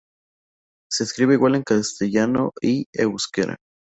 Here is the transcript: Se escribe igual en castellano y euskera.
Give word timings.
Se 0.89 1.03
escribe 1.03 1.35
igual 1.35 1.53
en 1.53 1.61
castellano 1.61 2.53
y 2.59 2.87
euskera. 2.91 3.57